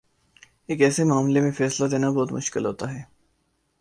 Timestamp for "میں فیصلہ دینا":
1.41-2.09